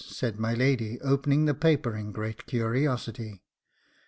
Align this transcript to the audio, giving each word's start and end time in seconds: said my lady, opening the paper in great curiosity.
said 0.07 0.39
my 0.39 0.51
lady, 0.55 0.99
opening 1.01 1.45
the 1.45 1.53
paper 1.53 1.95
in 1.95 2.11
great 2.11 2.47
curiosity. 2.47 3.43